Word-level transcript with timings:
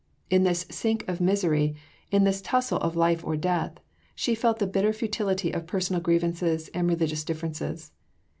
"In 0.31 0.45
this 0.45 0.65
sink 0.71 1.07
of 1.07 1.21
misery, 1.21 1.75
in 2.09 2.23
this 2.23 2.41
tussle 2.41 2.79
of 2.79 2.95
life 2.95 3.23
or 3.23 3.37
death," 3.37 3.79
she 4.15 4.33
felt 4.33 4.57
the 4.57 4.65
bitter 4.65 4.93
futility 4.93 5.51
of 5.51 5.67
personal 5.67 6.01
grievances 6.01 6.69
and 6.73 6.89
religious 6.89 7.23
differences. 7.23 7.91